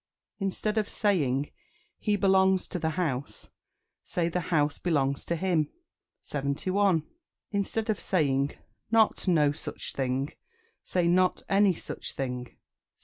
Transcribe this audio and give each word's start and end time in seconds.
Instead 0.39 0.79
of 0.79 0.89
saying 0.89 1.51
"He 1.99 2.15
belongs 2.15 2.67
to 2.69 2.79
the 2.79 2.89
house," 2.97 3.49
say 4.03 4.29
"The 4.29 4.39
house 4.49 4.79
belongs 4.79 5.23
to 5.25 5.35
him." 5.35 5.69
71. 6.23 7.03
Instead 7.51 7.87
of 7.87 7.99
saying 7.99 8.53
"Not 8.89 9.27
no 9.27 9.51
such 9.51 9.93
thing," 9.93 10.33
say 10.83 11.07
"Not 11.07 11.43
any 11.47 11.75
such 11.75 12.13
thing." 12.13 12.45
72. 12.45 12.57